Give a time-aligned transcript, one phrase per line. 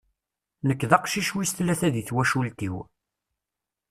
[0.67, 2.75] Nek d aqcic wis tlata deg twacult-iw.